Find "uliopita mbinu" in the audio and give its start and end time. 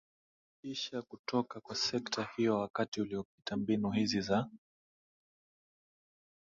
3.01-3.91